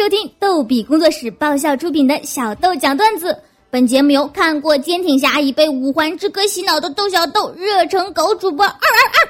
[0.00, 3.38] 收听逗比工作室爆笑出品的小豆讲段子。
[3.68, 8.80] 本节目由看过《坚挺侠》已被五环之歌洗脑的豆小豆热成狗主播二二
[9.12, 9.28] 二。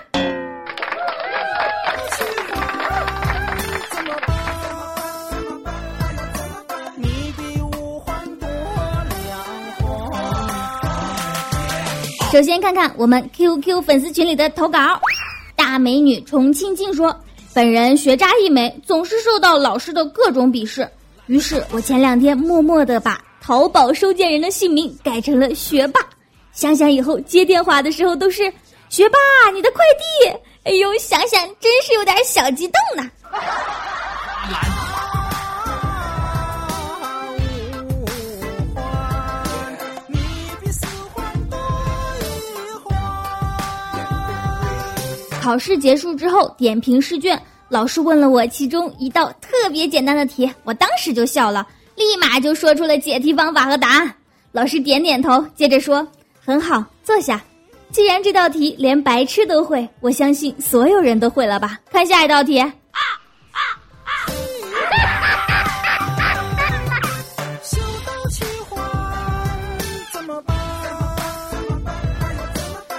[12.33, 14.79] 首先看看我们 QQ 粉丝群里的投稿，
[15.57, 17.13] 大美女重庆静说。
[17.53, 20.89] 本人学渣一枚，总是受到老师的各种鄙视。
[21.27, 26.01] 于是我前两天默默的把淘宝收件人的姓名改成了学霸。
[26.53, 28.53] 想想以后接电话的时候都是
[28.89, 29.19] 学霸，
[29.53, 30.29] 你的快递。
[30.65, 33.11] 哎呦，想想真是有点小激动呢。
[45.41, 54.15] 考试结束之后点评试卷，老师问了我其中一道特别简单的题，我当时就笑了，立马就说出了解题方法和答案。
[54.53, 56.07] 老师点点头，接着说
[56.45, 57.43] ：“很好，坐下。
[57.91, 61.81] 既然这道题连白痴都会，我相信所有人都会了吧？
[61.91, 62.63] 看下一道题。”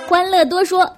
[0.07, 0.91] 欢乐多说。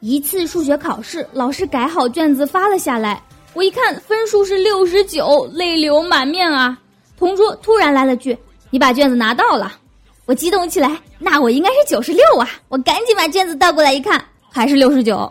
[0.00, 3.20] 一次数学考试，老师改好卷子发了下来，
[3.52, 6.78] 我一看分数是六十九，泪流满面啊！
[7.18, 8.38] 同桌突然来了句
[8.70, 9.72] ：“你把卷子拿到了。”
[10.24, 12.48] 我激动起来，那我应该是九十六啊！
[12.68, 15.28] 我赶紧把卷子倒过来一看，还是六十九。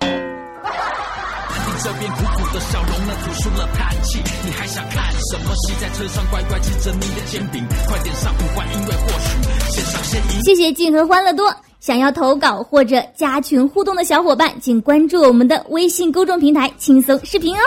[10.44, 11.56] 谢谢静和欢乐多。
[11.80, 17.62] 想要投稿或者加群互动的小伙伴，请关注我们的微信公众平台“轻松视频”哦。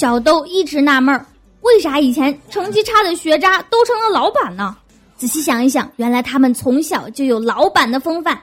[0.00, 1.24] 小豆一直纳闷儿，
[1.60, 4.76] 为啥以前成绩差的学渣都成了老板呢？
[5.16, 8.38] 仔细想一想，原来他们从小就有老板的风范。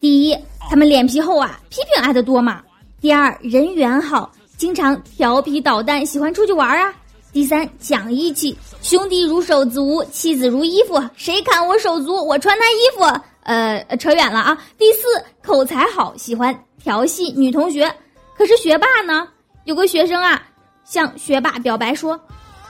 [0.00, 0.36] 第一，
[0.68, 2.60] 他们脸皮厚啊，批评挨得多嘛。
[3.00, 4.32] 第二，人缘好。
[4.56, 6.94] 经常调皮捣蛋，喜欢出去玩啊。
[7.32, 13.20] 第三，讲义气，兄弟如手足，妻子如衣服，谁砍我手足，我穿他衣服。
[13.44, 14.56] 呃，扯远了啊。
[14.78, 15.02] 第四，
[15.42, 17.92] 口才好，喜欢调戏女同学。
[18.36, 19.26] 可是学霸呢？
[19.64, 20.40] 有个学生啊，
[20.84, 22.20] 向学霸表白说：“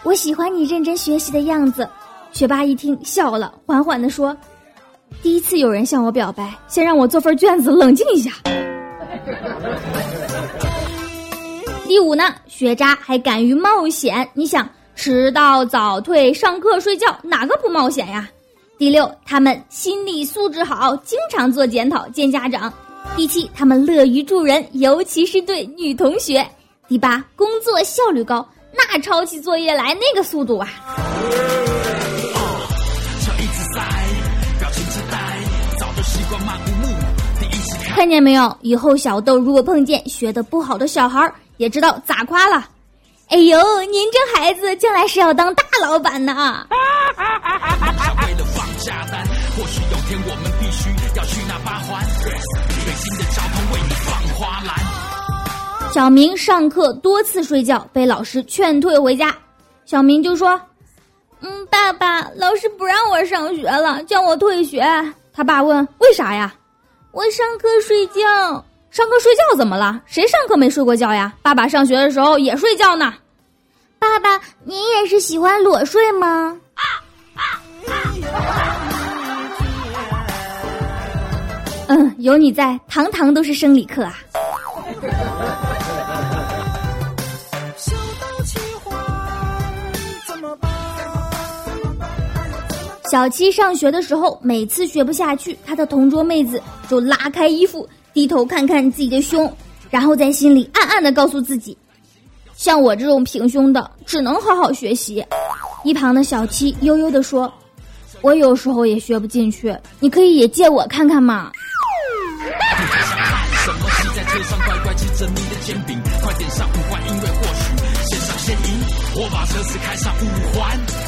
[0.04, 1.88] 我喜欢你认真学习的样子。”
[2.32, 4.34] 学霸一听笑了，缓缓地说
[5.22, 8.30] ：“第一次有人向我表白，先让我做份卷子冷静一下。”
[11.92, 14.26] 第五呢，学渣还敢于冒险。
[14.32, 18.26] 你想迟到早退、上课睡觉，哪个不冒险呀？
[18.78, 22.72] 第六，他们心理素质好，经常做检讨见家长。
[23.14, 26.42] 第七，他们乐于助人，尤其是对女同学。
[26.88, 30.70] 第八，工作效率高，那抄起作业来那个速度啊！
[37.94, 38.56] 看见没有？
[38.62, 41.30] 以后小豆如果碰见学的不好的小孩
[41.62, 42.68] 也知道咋夸了。
[43.28, 46.66] 哎呦，您这孩子将来是要当大老板呢！
[55.94, 59.32] 小明上课多次睡觉，被老师劝退回家。
[59.84, 60.60] 小明就说
[61.42, 64.84] ：“嗯，爸爸，老师不让我上学了，叫我退学。”
[65.32, 66.52] 他爸问：“为啥呀？”
[67.12, 69.98] 我上课睡觉，上课睡觉怎么了？
[70.04, 71.32] 谁上课没睡过觉呀？
[71.40, 73.14] 爸爸上学的时候也睡觉呢。
[73.98, 76.54] 爸爸，您也是喜欢裸睡吗？
[81.88, 84.18] 嗯，有你在，堂堂都是生理课啊。
[93.10, 99.50] 小七上学的时候，每次学不下去，他的同桌妹子就拉开衣服，低头看看自己的胸，
[99.90, 101.76] 然后在心里暗暗的告诉自己：
[102.54, 105.24] 像我这种平胸的，只能好好学习。
[105.84, 107.52] 一旁的小七悠悠的说
[108.20, 111.50] ：“我有时候也学不进去，你可以也借我看看嘛。”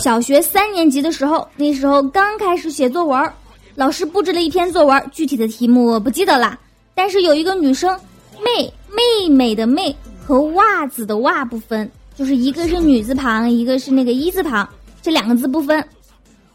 [0.01, 3.33] 小学三年级的时候，那时候刚开始写作文，
[3.75, 6.59] 老师布置了一篇作文，具体的题目我不记得了。
[6.95, 7.99] 但是有一个女生，
[8.43, 9.95] 妹妹妹的妹
[10.25, 14.69] 和袜子的袜不分，就是一个是女字旁，一个是那个一字旁，
[15.03, 15.85] 这两个字不分。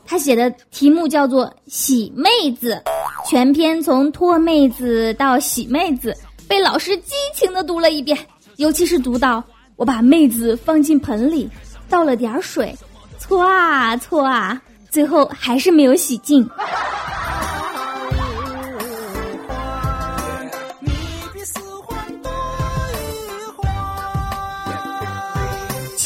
[0.05, 2.81] 她写的题目叫做“喜妹子”，
[3.29, 6.15] 全篇从脱妹子到洗妹子，
[6.47, 8.17] 被老师激情的读了一遍。
[8.55, 9.43] 尤其是读到
[9.75, 11.47] 我把妹子放进盆里，
[11.89, 12.75] 倒了点水，
[13.19, 14.59] 搓啊搓啊，
[14.89, 16.49] 最后还是没有洗净。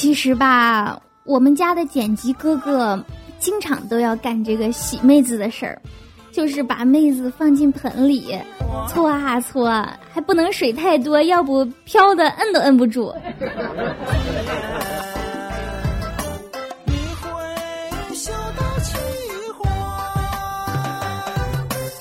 [0.04, 3.02] 其实吧，我们家的剪辑哥哥
[3.40, 5.82] 经常都要干这个洗妹子的事儿。
[6.30, 8.38] 就是把妹子放进盆里，
[8.90, 9.70] 搓啊搓，
[10.12, 13.14] 还不能水太多，要不飘的摁都摁不住。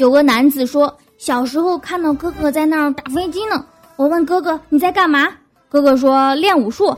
[0.01, 3.65] 有个男子说，小时候看到哥哥在那儿打飞机呢，
[3.95, 5.29] 我问哥哥你在干嘛？
[5.69, 6.93] 哥哥说练武术。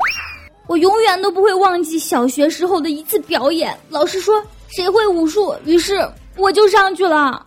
[0.66, 6.06] 我永远都不会忘记小学时候的一次表演，老师说谁会武术，于是。
[6.36, 7.44] 我就上去了。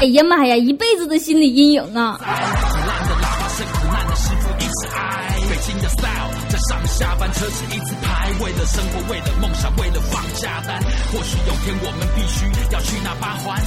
[0.00, 2.18] 哎呀妈呀，一辈子的心理阴影啊！
[6.68, 10.82] 上下班车是一次排位的生活为了梦想为了放假单
[11.12, 13.62] 或许有天我们必须要去那八环。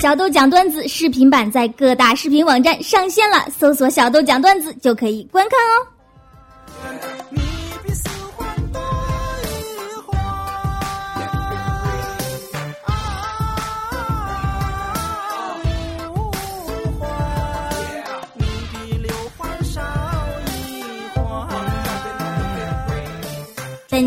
[0.00, 5.97] 小豆讲段子视频版在各大视频网站上线了搜索小豆讲段子就可以观看哦。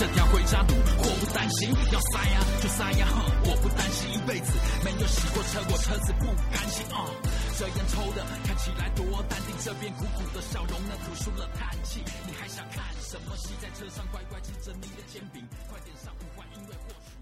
[0.00, 1.68] 这条回家路，祸不单行。
[1.92, 3.06] 要塞呀就塞呀，
[3.44, 4.50] 我不担心一辈子
[4.82, 7.04] 没有洗过车，我车子不甘心啊。
[7.58, 12.02] 这烟抽的看起来多淡定，这边苦苦的笑容呢吐出了叹气。
[12.26, 13.52] 你还想看什么戏？
[13.60, 17.19] 在车上乖乖吃着你的煎饼，快点上五环因为或许。